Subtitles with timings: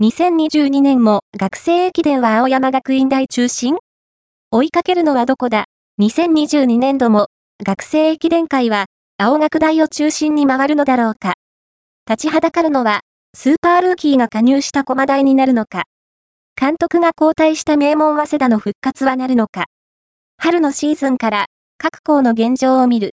[0.00, 3.78] 2022年も学生駅伝は青山学院大中心？
[4.52, 5.64] 追いかけるのはどこだ
[6.00, 7.26] ?2022 年度も
[7.66, 11.34] 学生駅伝会は青学大を中心に回るのだろうか？
[12.08, 13.00] 立ちはだかるのは
[13.34, 15.82] スーパールーキーが加入した駒大になるのか？
[16.54, 19.64] 監督が交代した名門早稲田の復活はなるのか？
[20.36, 21.46] 春のシーズンから
[21.76, 23.06] 各校の現状を見る。